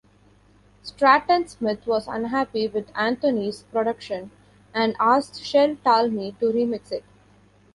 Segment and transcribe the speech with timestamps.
[0.81, 4.31] Stratton-Smith was unhappy with Anthony's production
[4.73, 7.03] and asked Shel Talmy to remix it.